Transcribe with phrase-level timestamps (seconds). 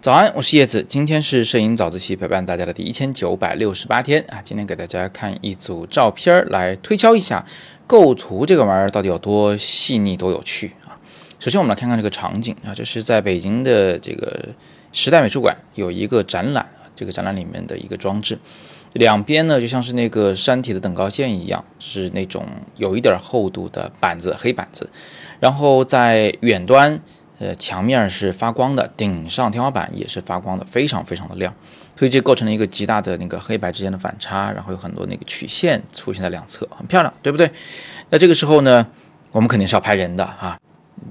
[0.00, 4.40] 早安，我是叶子，今天是摄影早自习陪伴大家的第一千九百六十八天啊。
[4.44, 7.44] 今天给大家看一组照片来推敲一下
[7.86, 10.96] 构图这个玩意儿到底有多细腻、多有趣啊。
[11.40, 14.48] 首先，我们来看看这个场景啊，这是在北京的这个
[14.92, 18.38] 时代美术馆有一个展览，这个展览里面的一个装置，
[18.98, 24.90] 两边呢就像是那个山体的等高线一样，是那种有一点厚度的板子，黑板子，
[25.40, 27.00] 然后在远端。
[27.40, 31.54] 呃，墙面是发光的，顶上天花板也是发光的，非常非常的亮，
[31.96, 37.48] 所以这构成了一个极大的那个黑白之间的反差，然后有很多那个曲线出现在两侧，很漂亮，对不对？
[38.10, 38.84] 那这个时候呢，
[39.30, 40.58] 我们肯定是要拍人的啊，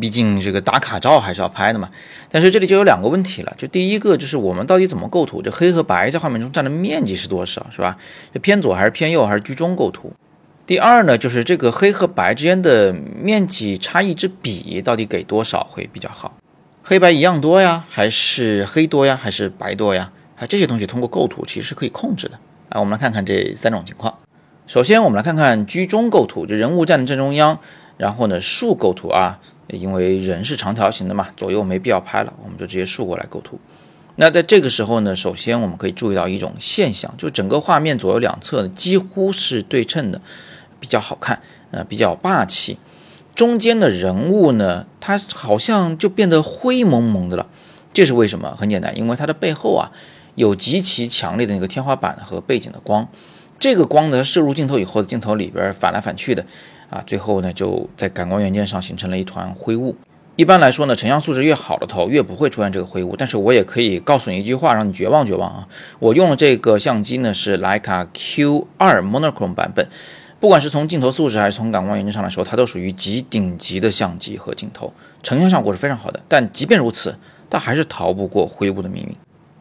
[0.00, 1.90] 毕竟这个打卡照还是要拍的嘛。
[2.30, 5.42] 但是这里就有两个问题了，就第一个就是我们到底怎么构图？
[5.42, 7.96] 这黑和白在画面中占的面积是多少，是吧？
[8.32, 10.12] 这偏左还是偏右还是居中构图？
[10.66, 16.36] 第二呢，就是这个黑和白之间的面积差异之比到底给多少会比较好？
[16.84, 20.12] 黑白一样多呀，还是黑多呀，还是白多呀？
[20.38, 22.78] 啊，这些东西通过构图其实是可以控制的啊。
[22.78, 24.18] 我们来看看这三种情况。
[24.68, 27.58] 首先，我们来看看居中构图，就人物站的正中央，
[27.96, 29.40] 然后呢竖构图啊，
[29.72, 33.58] 因为人是长条形的嘛，左右没必要拍了，我们就直接竖过来构图。
[34.16, 40.20] 那在这个时候呢，首先我们可以注意到一种现象，就整个画面左右两侧几乎是对称的。
[40.78, 42.78] 比较好看，呃，比较霸气。
[43.34, 47.46] 中间的人物呢，他好像就变得灰蒙蒙的了。
[47.92, 48.56] 这是为什么？
[48.58, 49.92] 很简单，因为它的背后啊，
[50.36, 53.06] 有极其强烈的那个天花板和背景的光。
[53.58, 56.46] 这个光呢，射入镜头以后的，镜头里边反来反去的，
[56.90, 59.96] 啊，最后呢，就在感光元件上形成了一团灰雾。
[60.36, 63.14] 一般来说呢，成像素质越好的头，越不会出现这个灰雾。
[63.16, 65.68] 但是我也可以告诉你一句话，让你绝望绝望啊！
[65.98, 69.86] 我用的这个相机呢，是徕卡 Q 二 Monochrome 版本。
[70.40, 74.90] 不管是从镜头素质还是从感光元件上来说，它都属于极顶级的相机和镜头，
[75.22, 76.18] 成像效果是非常好的。
[76.26, 77.14] 但即便如此，
[77.50, 79.14] 它还是逃不过灰雾的命运。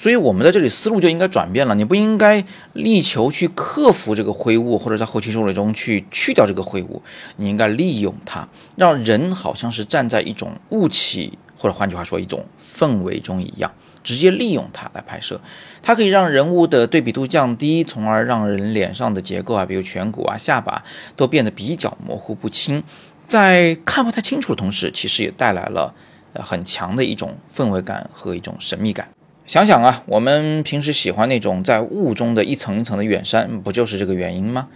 [0.00, 1.74] 所以，我们在这里思路就应该转变了。
[1.74, 7.02] 你不应该力求去克服这个灰雾，或者在后期处理中去去掉这个灰雾。
[7.36, 13.70] 你应该利用它，让人好像是站在一种雾气，或者换句话说，一种氛围中一样。
[14.02, 15.38] 直接利用它来拍摄，
[15.82, 20.82] 它可以让人物的对比度降低，从而让人脸上的结构啊，比如颧骨啊、下巴
[21.14, 22.82] 都变得比较模糊不清，
[23.28, 25.94] 在看不太清楚的同时，其实也带来了
[26.32, 29.10] 呃很强的一种氛围感和一种神秘感。
[29.50, 34.68] 想想啊，我们平时喜欢那种在雾中的一层一层的远山，不就是这个原因吗？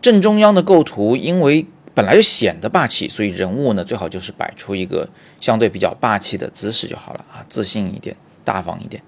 [0.00, 5.06] 正中央的构图，因为本来就显得霸气，所以人物呢最好就是摆出一个
[5.42, 8.16] 相对比较霸气的姿势就好了啊，自信一点。
[8.44, 9.02] 大方一点。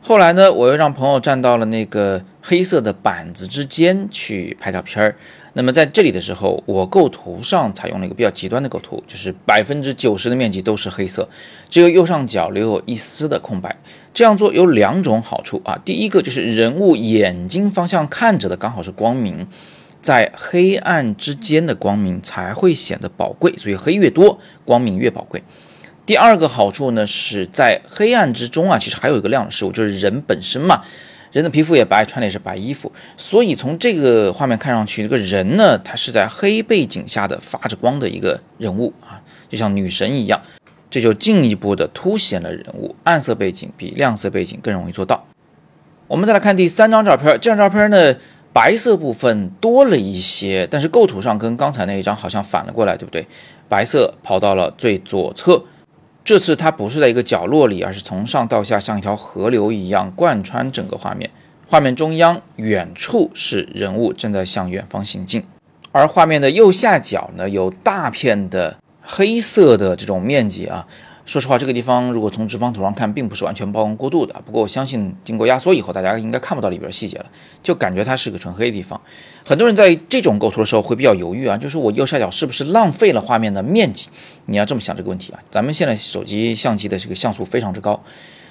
[0.00, 5.14] 后来呢，我又让朋友站到了那个黑色的板子之间去拍照片儿。
[5.58, 11.28] 那么在这里的时候，我构图上采用了一个比较极端的构图，就是百分之九十的面积都是黑色，
[11.68, 13.76] 只有右上角留有一丝的空白。
[14.14, 19.48] 这样做有两种好处啊，第一个就是人物眼睛方向看着的刚好是光明，
[20.00, 25.42] 在黑暗之间的光明才会显得宝贵，所以黑越多，光明越宝贵。
[26.06, 30.84] 第二个好处呢，是在黑暗之中啊，其实还有一个亮的事物，就是人本身嘛，
[31.32, 40.40] 人的皮肤也白，穿的也是白衣服，所以从这个画面看上去，这个人呢，他是在黑背景下的发着光的一个人物啊，就像女神一样，
[40.90, 45.26] 这就进一步的凸显了人物暗色背景比亮色背景更容易做到。
[46.06, 48.14] 我们再来看第三张照片，这张照片呢，
[48.52, 53.26] 白色部分多了一些，但是构图上跟刚才那一张好像反了过来，对不对？
[53.68, 55.62] 白色跑到了最左侧。
[56.28, 61.30] 这次它不是在一个角落里，而是从上到下像一条河流一样贯穿整个画面。
[61.66, 65.42] 画面中央远处是人物正在向远方行进，
[65.90, 70.86] 而画面的右下角呢，有大片的黑色的这种面积啊。
[71.28, 74.34] 说实话，这个地方如果从直方图上看，并不是完全曝光过度的。
[74.46, 77.26] 不过我相信，经过压缩以后，大家应该看不到里边细节了，
[77.62, 78.98] 就感觉它是个纯黑的地方。
[79.44, 84.08] 很多人在这种构图的时候会比较犹豫啊，就是我右下角是不是浪费了画面的面积？
[84.46, 85.38] 你要这么想这个问题啊。
[85.50, 88.02] 咱们现在手机相机的这个像素非常之高，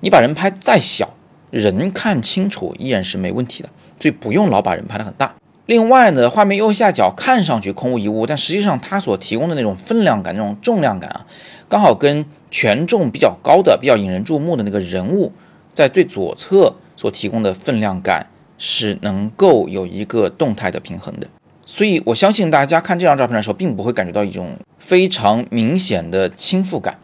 [0.00, 1.10] 你把人拍再小，
[1.50, 3.68] 人看清楚依然是没问题的，
[4.00, 5.34] 所以不用老把人拍得很大。
[5.66, 11.26] 另外呢，画面右下角看上去空无一物，但实际上它所提供的那种分量感、那种重量感啊，
[11.68, 15.32] 刚好跟权重比较高的、比较引人注目的那个人物，
[15.72, 18.28] 在最左侧所提供的分量感
[18.58, 21.26] 是能够有一个动态的平衡的，
[21.64, 26.98] 所以我相信大家看这张照片的时候，并不会感觉到一种非常明显的倾覆感。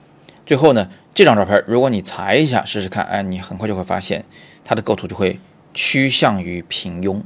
[0.44, 4.24] 最后呢，这张照片如果你裁一下试试看，哎，你很快就会发现
[4.62, 5.40] 它的构图就会
[5.72, 7.20] 趋向于平庸。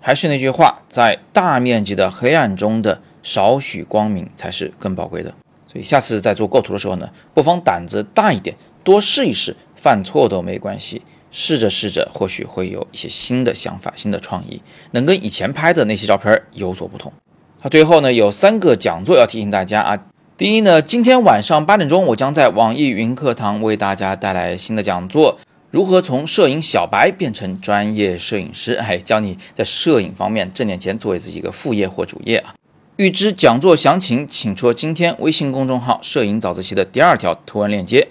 [0.00, 5.34] 还是那句话，在大面积的黑暗中的少许光明才是更宝贵的。
[5.82, 11.02] 下次在做构图的时候呢，不妨胆子大一点，多试一试，犯错都没关系。
[11.30, 17.12] 试着试着，或许会有一些新的想法、新的创意，能跟以前拍的那些照片有所不同。
[17.60, 20.06] 好，最后呢，有三个讲座要提醒大家啊。
[20.38, 25.38] 第一呢，今天晚上八点钟，我将在网易云课堂为大家带来新的讲座，
[25.70, 28.72] 如何从摄影小白变成专业摄影师？
[28.72, 32.54] 哎，教你在摄影方面挣点钱，作为自己一个副业或主业啊。
[32.98, 38.08] 预知讲座详情，请戳今天微信公众号“摄影早自习”的第二条图文链接。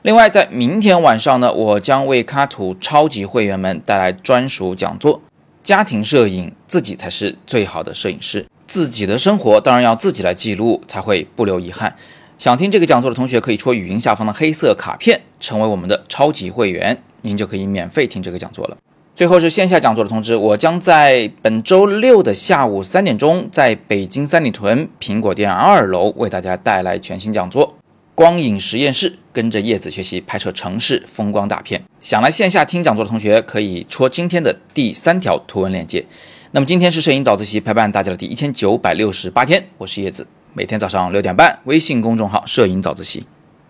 [0.00, 5.20] 另外，在明天晚上呢，我将为卡图超级会员们带来专属讲座。
[5.62, 8.46] 家庭摄影，自己才是最好的摄影师。
[8.66, 11.94] 自己的生活当然要自己来记录，才会不留遗憾。
[12.38, 18.78] 想听这个讲座的同学，可以戳语音下方的黑色卡片，成为我们的超级会员，您就可以免费听这个讲座了。
[19.20, 27.76] 最后是线下讲座的通知，我将在本周六的下午三点钟，在北京三里屯苹果店二楼为大家带来全新讲座。
[28.14, 31.82] 光影实验室，跟着叶子学习拍摄城市风光大片。
[32.00, 36.06] 想来线下听讲座的同学，可以戳今天的第三条图文链接。
[36.52, 43.26] 那么今天是摄影早自习陪伴大家的第一千九百六十八天，我是叶子，每天早上六点半，微信公众号“摄影早自习”，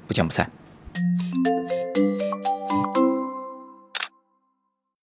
[0.06, 0.48] 不见不散。